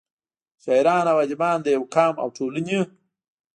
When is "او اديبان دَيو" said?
1.11-1.81